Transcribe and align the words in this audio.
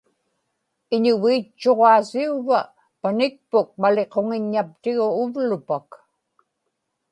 iñugiitchuq 0.95 1.79
aasiuvva 1.91 2.59
panikpuk 3.01 3.67
maliquŋiññaptigu 3.81 5.07
uvlupak 5.21 5.87